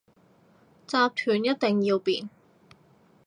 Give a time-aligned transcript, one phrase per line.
[0.87, 2.27] 集團一定要變